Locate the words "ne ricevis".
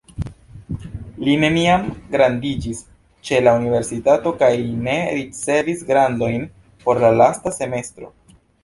4.89-5.89